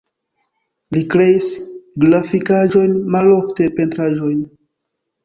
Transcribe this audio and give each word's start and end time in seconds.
Li 0.95 1.01
kreis 1.11 1.49
grafikaĵojn, 2.05 2.97
malofte 3.17 3.69
pentraĵojn. 3.81 4.41